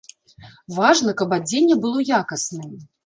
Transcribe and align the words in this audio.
Важна, 0.77 1.13
каб 1.19 1.35
адзенне 1.37 1.75
было 1.85 1.99
якасным. 2.21 2.73